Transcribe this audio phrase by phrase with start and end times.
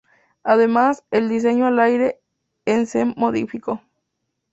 [0.41, 2.19] Además, el diseño al aire
[2.65, 3.83] en se modificó.